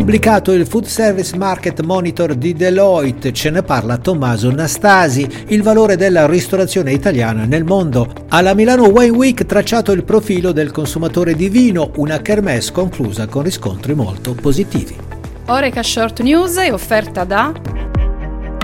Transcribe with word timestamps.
Pubblicato 0.00 0.52
il 0.52 0.66
Food 0.66 0.86
Service 0.86 1.36
Market 1.36 1.82
Monitor 1.82 2.34
di 2.34 2.54
Deloitte, 2.54 3.34
ce 3.34 3.50
ne 3.50 3.62
parla 3.62 3.98
Tommaso 3.98 4.50
Nastasi, 4.50 5.28
il 5.48 5.62
valore 5.62 5.96
della 5.96 6.26
ristorazione 6.26 6.92
italiana 6.92 7.44
nel 7.44 7.64
mondo. 7.64 8.10
Alla 8.28 8.54
Milano 8.54 8.88
Wine 8.88 9.14
Week 9.14 9.44
tracciato 9.44 9.92
il 9.92 10.02
profilo 10.02 10.52
del 10.52 10.70
consumatore 10.70 11.34
di 11.34 11.50
vino, 11.50 11.92
una 11.96 12.18
kermesse 12.22 12.72
conclusa 12.72 13.26
con 13.26 13.42
riscontri 13.42 13.92
molto 13.92 14.32
positivi. 14.32 14.96
Oreca 15.48 15.82
Short 15.82 16.20
News 16.22 16.56
è 16.56 16.72
offerta 16.72 17.24
da 17.24 17.52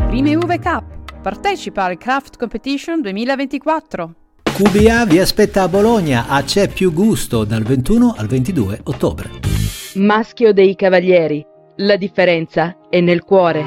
Prime 0.06 0.36
Uve 0.36 0.58
Cup. 0.58 0.84
Partecipa 1.20 1.84
al 1.84 1.98
Craft 1.98 2.38
Competition 2.38 3.02
2024. 3.02 4.14
QBA 4.42 5.04
vi 5.04 5.18
aspetta 5.18 5.64
a 5.64 5.68
Bologna 5.68 6.28
a 6.28 6.42
C'è 6.42 6.68
più 6.68 6.94
gusto 6.94 7.44
dal 7.44 7.62
21 7.62 8.14
al 8.16 8.26
22 8.26 8.80
ottobre. 8.84 9.55
Maschio 9.96 10.52
dei 10.52 10.76
Cavalieri. 10.76 11.42
La 11.76 11.96
differenza 11.96 12.76
è 12.90 13.00
nel 13.00 13.22
cuore. 13.22 13.64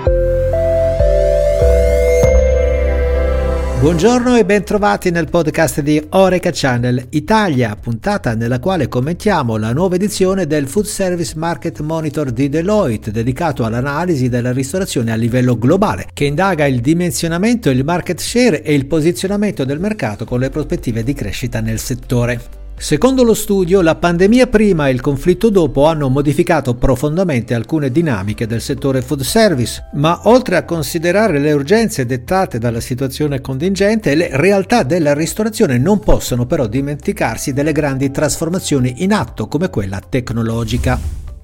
Buongiorno 3.79 4.35
e 4.35 4.45
bentrovati 4.45 5.09
nel 5.09 5.27
podcast 5.27 5.81
di 5.81 5.99
Oreca 6.09 6.51
Channel 6.53 7.07
Italia, 7.11 7.75
puntata 7.75 8.35
nella 8.35 8.59
quale 8.59 8.87
commentiamo 8.87 9.57
la 9.57 9.73
nuova 9.73 9.95
edizione 9.95 10.45
del 10.45 10.67
Food 10.67 10.85
Service 10.85 11.34
Market 11.35 11.79
Monitor 11.79 12.29
di 12.29 12.48
Deloitte, 12.48 13.09
dedicato 13.09 13.65
all'analisi 13.65 14.29
della 14.29 14.51
ristorazione 14.51 15.11
a 15.11 15.15
livello 15.15 15.57
globale, 15.57 16.09
che 16.13 16.25
indaga 16.25 16.67
il 16.67 16.81
dimensionamento, 16.81 17.71
il 17.71 17.84
market 17.84 18.20
share 18.20 18.61
e 18.61 18.75
il 18.75 18.85
posizionamento 18.85 19.65
del 19.65 19.79
mercato 19.79 20.25
con 20.25 20.39
le 20.39 20.51
prospettive 20.51 21.01
di 21.01 21.13
crescita 21.13 21.59
nel 21.59 21.79
settore. 21.79 22.59
Secondo 22.81 23.23
lo 23.23 23.33
studio, 23.33 23.81
la 23.81 23.95
pandemia 23.95 24.47
prima 24.47 24.87
e 24.87 24.91
il 24.91 25.01
conflitto 25.01 25.49
dopo 25.49 25.85
hanno 25.85 26.07
modificato 26.07 26.75
profondamente 26.75 27.53
alcune 27.53 27.91
dinamiche 27.91 28.47
del 28.47 28.61
settore 28.61 29.01
food 29.01 29.20
service, 29.20 29.90
ma 29.95 30.21
oltre 30.23 30.55
a 30.55 30.63
considerare 30.63 31.39
le 31.39 31.51
urgenze 31.51 32.05
dettate 32.05 32.57
dalla 32.57 32.79
situazione 32.79 33.41
contingente, 33.41 34.15
le 34.15 34.29
realtà 34.31 34.84
della 34.84 35.13
ristorazione 35.13 35.77
non 35.77 35.99
possono 35.99 36.45
però 36.45 36.67
dimenticarsi 36.67 37.51
delle 37.51 37.73
grandi 37.73 38.12
trasformazioni 38.12 39.04
in 39.04 39.11
atto 39.11 39.49
come 39.49 39.70
quella 39.70 39.99
tecnologica. 39.99 40.98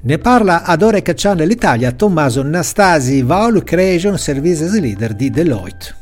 Ne 0.04 0.18
parla 0.18 0.64
ad 0.64 0.84
Oreca 0.84 1.12
Channel 1.14 1.52
Italia 1.52 1.92
Tommaso 1.92 2.44
Nastasi, 2.44 3.24
Value 3.24 3.64
Creation 3.64 4.18
Services 4.18 4.80
Leader 4.80 5.14
di 5.14 5.30
Deloitte. 5.30 5.96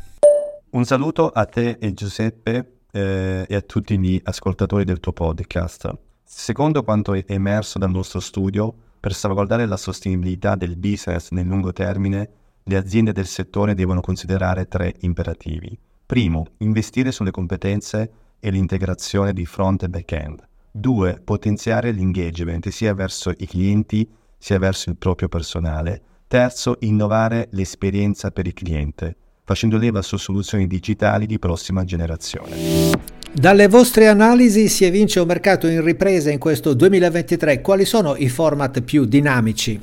Un 0.70 0.86
saluto 0.86 1.30
a 1.30 1.46
te 1.46 1.78
e 1.80 1.94
Giuseppe 1.94 2.73
eh, 2.94 3.46
e 3.48 3.56
a 3.56 3.62
tutti 3.62 3.98
gli 3.98 4.22
ascoltatori 4.24 4.86
del 4.86 5.00
tuo 5.00 5.14
podcast. 5.14 5.92
Secondo 6.24 6.84
quanto 6.84 7.14
è 7.14 7.24
emerso 7.28 7.80
dal 7.80 7.90
nostro 7.90 8.20
studio, 8.20 8.74
per 9.00 9.14
salvaguardare 9.14 9.66
la 9.66 9.78
sostenibilità 9.78 10.56
del 10.56 10.78
business 10.78 11.32
nel 11.32 11.46
lungo 11.46 11.74
termine, 11.74 12.30
le 12.64 12.78
aziende 12.78 13.12
del 13.12 13.26
settore 13.26 13.74
devono 13.74 14.00
considerare 14.00 14.68
tre 14.68 14.94
imperativi. 15.00 15.78
Primo, 16.06 16.46
investire 16.60 17.12
sulle 17.12 17.32
competenze 17.32 18.12
e 18.40 18.50
l'integrazione 18.52 19.34
di 19.34 19.46
front 19.46 19.84
e 19.84 19.90
back-end. 19.90 20.48
Due, 20.72 21.20
potenziare 21.24 21.92
l'engagement 21.92 22.70
sia 22.70 22.94
verso 22.94 23.32
i 23.36 23.48
clienti 23.48 24.10
sia 24.38 24.60
verso 24.60 24.90
il 24.90 24.98
proprio 24.98 25.28
personale. 25.28 26.02
Terzo, 26.28 26.78
innovare 26.80 27.48
l'esperienza 27.52 28.32
per 28.32 28.48
il 28.48 28.54
cliente 28.54 29.18
facendo 29.44 29.78
leva 29.78 30.02
su 30.02 30.18
soluzioni 30.18 30.68
digitali 30.68 31.26
di 31.26 31.40
prossima 31.40 31.84
generazione. 31.84 33.12
Dalle 33.32 33.68
vostre 33.68 34.08
analisi 34.08 34.70
si 34.70 34.86
evince 34.86 35.20
un 35.20 35.28
mercato 35.28 35.68
in 35.68 35.84
ripresa 35.84 36.30
in 36.30 36.40
questo 36.40 36.74
2023. 36.74 37.62
Quali 37.62 37.84
sono 37.84 38.16
i 38.16 38.30
format 38.30 38.82
più 38.82 39.06
dinamici? 39.06 39.80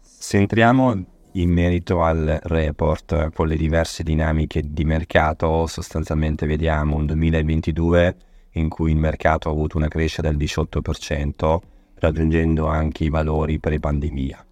Se 0.00 0.38
entriamo 0.38 1.04
in 1.32 1.50
merito 1.50 2.02
al 2.02 2.40
report 2.42 3.32
con 3.32 3.46
le 3.46 3.56
diverse 3.56 4.02
dinamiche 4.02 4.62
di 4.64 4.84
mercato, 4.84 5.66
sostanzialmente 5.66 6.46
vediamo 6.46 6.96
un 6.96 7.06
2022 7.06 8.16
in 8.52 8.68
cui 8.68 8.90
il 8.90 8.98
mercato 8.98 9.48
ha 9.48 9.52
avuto 9.52 9.76
una 9.76 9.88
crescita 9.88 10.22
del 10.22 10.36
18%, 10.36 11.58
raggiungendo 11.96 12.66
anche 12.66 13.04
i 13.04 13.08
valori 13.08 13.58
pre-pandemia. 13.58 14.44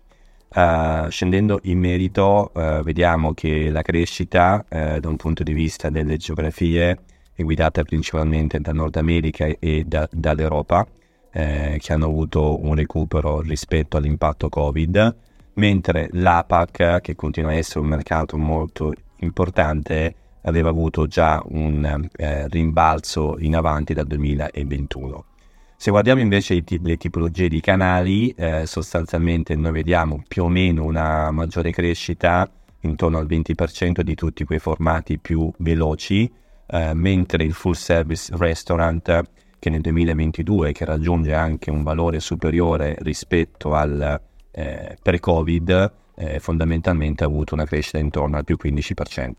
Uh, 0.55 1.09
scendendo 1.09 1.61
in 1.63 1.79
merito, 1.79 2.51
uh, 2.53 2.83
vediamo 2.83 3.33
che 3.33 3.71
la 3.71 3.81
crescita 3.81 4.63
uh, 4.69 4.99
da 4.99 5.09
un 5.09 5.17
punto 5.17 5.43
di 5.43 5.55
vista 5.55 5.89
delle 5.89 6.19
geografie 6.19 6.99
è 7.33 7.43
guidata 7.43 7.83
principalmente 7.85 8.61
da 8.61 8.75
Nord 8.75 8.97
America 8.97 9.47
e 9.59 9.85
da, 9.87 10.07
dall'Europa, 10.11 10.87
che 11.33 11.81
hanno 11.89 12.05
avuto 12.05 12.63
un 12.63 12.75
recupero 12.75 13.41
rispetto 13.41 13.97
all'impatto 13.97 14.51
Covid, 14.51 15.17
mentre 15.55 16.11
l'APAC, 16.13 17.01
che 17.01 17.15
continua 17.15 17.53
a 17.53 17.55
essere 17.55 17.81
un 17.81 17.87
mercato 17.87 18.37
molto 18.37 18.93
importante, 19.21 20.15
aveva 20.43 20.69
avuto 20.69 21.07
già 21.07 21.43
un 21.47 22.07
rimbalzo 22.51 23.37
in 23.39 23.57
avanti 23.57 23.95
dal 23.95 24.07
2021. 24.07 25.25
Se 25.83 25.91
guardiamo 25.91 26.21
invece 26.21 26.63
t- 26.63 26.79
le 26.81 26.97
tipologie 26.97 27.49
di 27.49 27.59
canali, 27.61 28.31
eh, 28.37 28.67
sostanzialmente 28.67 29.57
noi 29.57 29.73
vediamo 29.73 30.23
più 30.29 30.45
o 30.45 30.49
meno 30.49 30.85
una 30.85 31.33
maggiore 31.33 31.73
crescita 31.73 32.49
intorno 32.83 33.19
al 33.19 33.27
20% 33.27 34.01
di 34.03 34.15
tutti 34.15 34.45
quei 34.45 34.61
formati 34.61 35.19
più 35.19 35.53
veloci, 35.59 36.33
eh, 36.69 36.95
mentre 36.95 37.43
il 37.43 37.53
full 37.53 37.73
service 37.73 38.33
restaurant 38.37 39.23
che 39.59 39.71
nel 39.71 39.81
2022, 39.81 40.71
che 40.71 40.85
raggiunge 40.85 41.35
anche 41.35 41.73
un 41.73 41.83
valore 41.83 42.21
superiore 42.21 42.95
rispetto 43.01 43.75
al 43.75 44.21
eh, 44.53 44.97
pre-Covid, 45.03 45.93
eh, 46.15 46.39
fondamentalmente 46.39 47.25
ha 47.25 47.27
avuto 47.27 47.55
una 47.55 47.65
crescita 47.65 47.99
intorno 47.99 48.37
al 48.37 48.45
più 48.45 48.57
15%. 48.57 49.33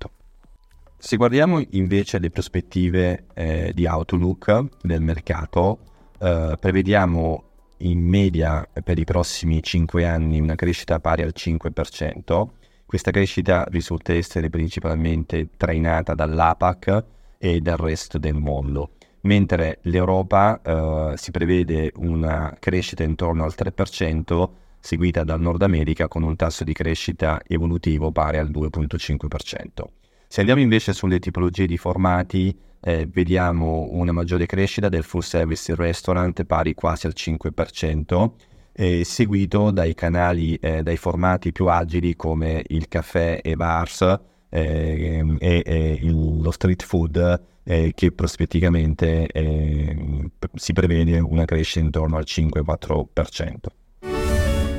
Se 0.98 1.16
guardiamo 1.16 1.64
invece 1.70 2.20
le 2.20 2.30
prospettive 2.30 3.28
eh, 3.34 3.72
di 3.74 3.86
outlook 3.86 4.82
del 4.82 5.02
mercato, 5.02 5.80
eh, 6.20 6.56
prevediamo 6.60 7.44
in 7.78 8.00
media 8.00 8.68
per 8.84 8.98
i 8.98 9.04
prossimi 9.04 9.62
5 9.62 10.06
anni 10.06 10.40
una 10.40 10.56
crescita 10.56 11.00
pari 11.00 11.22
al 11.22 11.34
5%. 11.36 12.48
Questa 12.86 13.12
crescita 13.12 13.66
risulta 13.70 14.14
essere 14.14 14.50
principalmente 14.50 15.50
trainata 15.58 16.14
dall'APAC 16.14 17.04
e 17.38 17.60
dal 17.60 17.78
resto 17.78 18.18
del 18.18 18.36
mondo, 18.36 18.92
mentre 19.22 19.80
l'Europa 19.84 20.62
eh, 20.62 21.14
si 21.18 21.32
prevede 21.32 21.92
una 21.96 22.56
crescita 22.60 23.04
intorno 23.04 23.44
al 23.44 23.54
3%, 23.58 24.50
seguita 24.80 25.24
dal 25.24 25.42
Nord 25.42 25.62
America 25.64 26.08
con 26.08 26.24
un 26.24 26.36
tasso 26.36 26.64
di 26.64 26.74
crescita 26.74 27.42
evolutivo 27.48 28.12
pari 28.12 28.38
al 28.38 28.50
2,5%. 28.50 30.03
Se 30.34 30.40
andiamo 30.40 30.62
invece 30.62 30.94
sulle 30.94 31.20
tipologie 31.20 31.68
di 31.68 31.78
formati, 31.78 32.58
eh, 32.82 33.06
vediamo 33.06 33.90
una 33.92 34.12
maggiore 34.12 34.48
crescita 34.48 34.90
del 34.90 35.04
full 35.04 35.20
service 35.20 35.76
restaurant 35.76 36.44
pari 36.46 36.74
quasi 36.74 37.06
al 37.06 37.14
5%, 37.16 38.32
eh, 38.72 39.04
seguito 39.04 39.70
dai 39.70 39.94
canali, 39.94 40.56
eh, 40.56 40.82
dai 40.82 40.98
formati 40.98 41.52
più 41.52 41.68
agili 41.68 42.16
come 42.16 42.64
il 42.70 42.88
caffè 42.88 43.42
e 43.44 43.56
bars 43.56 44.20
eh, 44.50 45.24
e, 45.38 46.00
lo 46.02 46.50
street 46.50 46.82
food 46.84 47.44
eh, 47.64 47.92
che 47.94 48.12
prospetticamente 48.12 49.28
eh, 49.28 50.32
si 50.56 50.74
prevede 50.74 51.20
una 51.20 51.46
crescita 51.46 51.80
intorno 51.80 52.18
al 52.18 52.26
5-4%. 52.26 53.83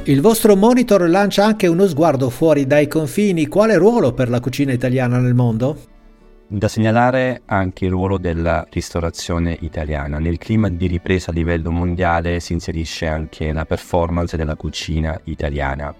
Il 0.06 0.20
vostro 0.20 0.54
monitor 0.54 1.08
lancia 1.08 1.46
anche 1.46 1.66
uno 1.66 1.86
sguardo 1.86 2.28
fuori 2.28 2.66
dai 2.66 2.86
confini. 2.88 3.46
Quale 3.46 3.78
ruolo 3.78 4.12
per 4.12 4.28
la 4.28 4.38
cucina 4.38 4.70
italiana 4.70 5.18
nel 5.18 5.32
mondo? 5.32 5.78
Da 6.46 6.68
segnalare 6.68 7.40
anche 7.46 7.86
il 7.86 7.92
ruolo 7.92 8.18
della 8.18 8.66
ristorazione 8.70 9.56
italiana. 9.60 10.18
Nel 10.18 10.36
clima 10.36 10.68
di 10.68 10.88
ripresa 10.88 11.30
a 11.30 11.34
livello 11.34 11.70
mondiale 11.70 12.38
si 12.40 12.52
inserisce 12.52 13.06
anche 13.06 13.50
la 13.50 13.64
performance 13.64 14.36
della 14.36 14.56
cucina 14.56 15.18
italiana. 15.24 15.94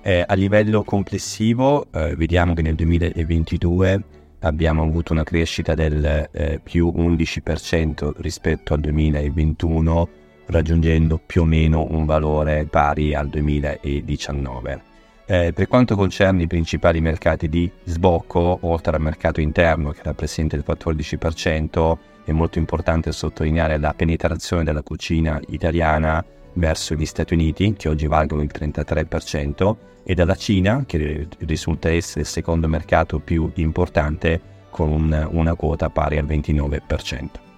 Eh, 0.00 0.24
a 0.26 0.32
livello 0.32 0.82
complessivo 0.82 1.84
eh, 1.92 2.14
vediamo 2.16 2.54
che 2.54 2.62
nel 2.62 2.76
2022 2.76 4.04
abbiamo 4.40 4.84
avuto 4.84 5.12
una 5.12 5.22
crescita 5.22 5.74
del 5.74 6.30
eh, 6.32 6.60
più 6.62 6.90
11% 6.96 8.12
rispetto 8.16 8.72
al 8.72 8.80
2021, 8.80 10.08
raggiungendo 10.50 11.20
più 11.24 11.42
o 11.42 11.44
meno 11.44 11.86
un 11.90 12.04
valore 12.04 12.66
pari 12.66 13.14
al 13.14 13.28
2019. 13.28 14.82
Eh, 15.26 15.52
per 15.52 15.68
quanto 15.68 15.94
concerne 15.94 16.42
i 16.42 16.46
principali 16.48 17.00
mercati 17.00 17.48
di 17.48 17.70
sbocco, 17.84 18.58
oltre 18.62 18.96
al 18.96 19.02
mercato 19.02 19.40
interno 19.40 19.92
che 19.92 20.00
rappresenta 20.02 20.56
il 20.56 20.64
14%, 20.66 21.98
è 22.24 22.32
molto 22.32 22.58
importante 22.58 23.12
sottolineare 23.12 23.78
la 23.78 23.94
penetrazione 23.94 24.64
della 24.64 24.82
cucina 24.82 25.40
italiana 25.48 26.24
verso 26.54 26.94
gli 26.94 27.06
Stati 27.06 27.34
Uniti, 27.34 27.74
che 27.74 27.88
oggi 27.88 28.06
valgono 28.08 28.42
il 28.42 28.50
33%, 28.52 29.76
e 30.02 30.14
dalla 30.14 30.34
Cina, 30.34 30.82
che 30.86 31.28
risulta 31.38 31.90
essere 31.90 32.22
il 32.22 32.26
secondo 32.26 32.66
mercato 32.66 33.20
più 33.20 33.50
importante, 33.54 34.40
con 34.70 34.90
un, 34.90 35.28
una 35.30 35.54
quota 35.54 35.90
pari 35.90 36.18
al 36.18 36.26
29%. 36.26 37.49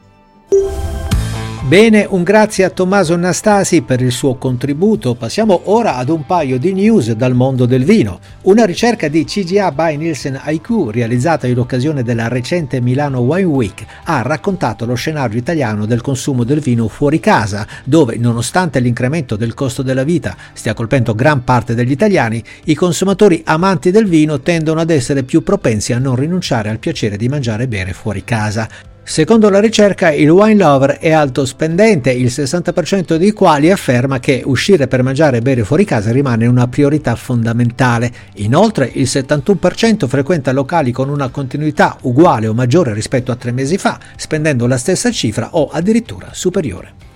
Bene, 1.65 2.05
un 2.11 2.25
grazie 2.25 2.65
a 2.65 2.71
Tommaso 2.71 3.15
Nastasi 3.15 3.83
per 3.83 4.01
il 4.03 4.11
suo 4.11 4.35
contributo. 4.35 5.15
Passiamo 5.15 5.61
ora 5.67 5.95
ad 5.95 6.09
un 6.09 6.27
paio 6.27 6.59
di 6.59 6.73
news 6.73 7.13
dal 7.13 7.35
mondo 7.35 7.67
del 7.67 7.85
vino. 7.85 8.19
Una 8.43 8.65
ricerca 8.65 9.07
di 9.07 9.25
CGA 9.25 9.71
by 9.71 9.97
Nielsen 9.97 10.41
IQ 10.45 10.91
realizzata 10.91 11.47
in 11.47 11.59
occasione 11.59 12.03
della 12.03 12.27
recente 12.27 12.81
Milano 12.81 13.21
Wine 13.21 13.47
Week 13.47 13.87
ha 14.05 14.23
raccontato 14.23 14.85
lo 14.85 14.97
scenario 14.97 15.39
italiano 15.39 15.87
del 15.87 16.01
consumo 16.01 16.43
del 16.43 16.59
vino 16.59 16.89
fuori 16.89 17.21
casa, 17.21 17.65
dove 17.85 18.17
nonostante 18.17 18.81
l'incremento 18.81 19.37
del 19.37 19.55
costo 19.55 19.83
della 19.83 20.05
vita 20.05 20.37
stia 20.53 20.75
colpendo 20.75 21.15
gran 21.15 21.45
parte 21.45 21.75
degli 21.77 21.93
italiani, 21.93 22.43
i 22.65 22.75
consumatori 22.75 23.41
amanti 23.47 23.93
del 23.93 24.07
vino 24.07 24.41
tendono 24.41 24.81
ad 24.81 24.91
essere 24.91 25.23
più 25.23 25.45
propensi 25.45 25.93
a 25.93 25.99
non 25.99 26.17
rinunciare 26.17 26.71
al 26.71 26.81
piacere 26.81 27.17
di 27.17 27.29
mangiare 27.29 27.63
e 27.63 27.69
bere 27.69 27.93
fuori 27.93 28.25
casa. 28.25 28.69
Secondo 29.05 29.51
la 29.51 29.59
ricerca 29.59 30.13
il 30.13 30.31
wine 30.31 30.63
lover 30.63 30.99
è 30.99 31.11
alto 31.11 31.45
spendente, 31.45 32.13
il 32.13 32.27
60% 32.27 33.17
dei 33.17 33.33
quali 33.33 33.71
afferma 33.71 34.21
che 34.21 34.43
uscire 34.45 34.87
per 34.87 35.03
mangiare 35.03 35.39
e 35.39 35.43
bere 35.43 35.65
fuori 35.65 35.85
casa 35.85 36.13
rimane 36.13 36.47
una 36.47 36.69
priorità 36.69 37.17
fondamentale. 37.17 38.11
Inoltre 38.37 38.89
il 38.95 39.05
71% 39.05 40.07
frequenta 40.07 40.53
locali 40.53 40.93
con 40.93 41.09
una 41.09 41.29
continuità 41.29 41.99
uguale 42.03 42.47
o 42.47 42.55
maggiore 42.55 42.95
rispetto 42.95 43.33
a 43.33 43.37
tre 43.37 43.51
mesi 43.51 43.77
fa, 43.77 43.99
spendendo 44.17 44.67
la 44.67 44.79
stessa 44.79 45.11
cifra 45.11 45.51
o 45.53 45.69
addirittura 45.71 46.29
superiore. 46.31 47.12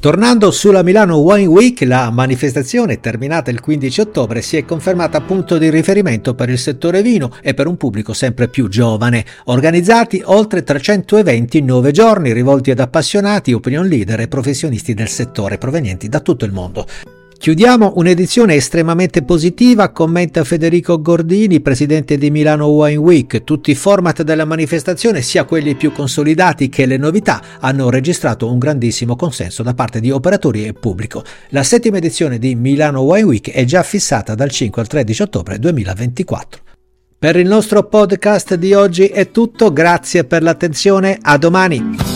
Tornando 0.00 0.50
sulla 0.50 0.82
Milano 0.82 1.18
Wine 1.18 1.44
Week, 1.44 1.82
la 1.82 2.10
manifestazione 2.10 3.00
terminata 3.00 3.50
il 3.50 3.60
15 3.60 4.00
ottobre 4.00 4.40
si 4.40 4.56
è 4.56 4.64
confermata 4.64 5.20
punto 5.20 5.58
di 5.58 5.68
riferimento 5.68 6.34
per 6.34 6.48
il 6.48 6.58
settore 6.58 7.02
vino 7.02 7.36
e 7.42 7.52
per 7.52 7.66
un 7.66 7.76
pubblico 7.76 8.14
sempre 8.14 8.48
più 8.48 8.68
giovane. 8.68 9.26
Organizzati 9.44 10.22
oltre 10.24 10.62
300 10.62 11.18
eventi 11.18 11.58
in 11.58 11.66
9 11.66 11.90
giorni 11.90 12.32
rivolti 12.32 12.70
ad 12.70 12.80
appassionati, 12.80 13.52
opinion 13.52 13.86
leader 13.86 14.20
e 14.20 14.28
professionisti 14.28 14.94
del 14.94 15.08
settore 15.08 15.58
provenienti 15.58 16.08
da 16.08 16.20
tutto 16.20 16.46
il 16.46 16.52
mondo. 16.52 16.86
Chiudiamo 17.40 17.94
un'edizione 17.96 18.54
estremamente 18.54 19.22
positiva, 19.22 19.92
commenta 19.92 20.44
Federico 20.44 21.00
Gordini, 21.00 21.62
presidente 21.62 22.18
di 22.18 22.30
Milano 22.30 22.66
Wine 22.66 22.98
Week. 22.98 23.44
Tutti 23.44 23.70
i 23.70 23.74
format 23.74 24.20
della 24.20 24.44
manifestazione, 24.44 25.22
sia 25.22 25.44
quelli 25.44 25.74
più 25.74 25.90
consolidati 25.90 26.68
che 26.68 26.84
le 26.84 26.98
novità, 26.98 27.42
hanno 27.60 27.88
registrato 27.88 28.52
un 28.52 28.58
grandissimo 28.58 29.16
consenso 29.16 29.62
da 29.62 29.72
parte 29.72 30.00
di 30.00 30.10
operatori 30.10 30.66
e 30.66 30.74
pubblico. 30.74 31.24
La 31.48 31.62
settima 31.62 31.96
edizione 31.96 32.38
di 32.38 32.54
Milano 32.54 33.00
Wine 33.00 33.24
Week 33.24 33.50
è 33.50 33.64
già 33.64 33.82
fissata 33.84 34.34
dal 34.34 34.50
5 34.50 34.82
al 34.82 34.88
13 34.88 35.22
ottobre 35.22 35.58
2024. 35.58 36.60
Per 37.18 37.36
il 37.36 37.48
nostro 37.48 37.84
podcast 37.84 38.54
di 38.56 38.74
oggi 38.74 39.06
è 39.06 39.30
tutto, 39.30 39.72
grazie 39.72 40.24
per 40.24 40.42
l'attenzione, 40.42 41.16
a 41.18 41.38
domani! 41.38 42.09